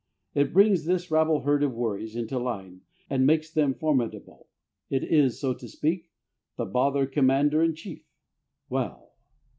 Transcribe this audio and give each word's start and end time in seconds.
It 0.33 0.51
brings 0.51 0.85
this 0.85 1.11
rabble 1.11 1.41
herd 1.41 1.61
of 1.61 1.73
worries 1.75 2.15
into 2.15 2.39
line 2.39 2.81
and 3.07 3.23
makes 3.23 3.51
them 3.51 3.75
formidable; 3.75 4.47
it 4.89 5.03
is, 5.03 5.39
so 5.39 5.53
to 5.53 5.67
speak, 5.67 6.09
the 6.57 6.65
Bother 6.65 7.05
Commander 7.05 7.61
in 7.61 7.75
Chief. 7.75 8.03
Well! 8.67 9.13